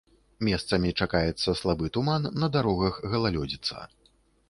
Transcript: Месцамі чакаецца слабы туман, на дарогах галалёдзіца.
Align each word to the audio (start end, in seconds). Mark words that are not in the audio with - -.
Месцамі 0.47 0.93
чакаецца 1.05 1.55
слабы 1.61 1.93
туман, 1.99 2.27
на 2.41 2.53
дарогах 2.59 3.01
галалёдзіца. 3.15 3.89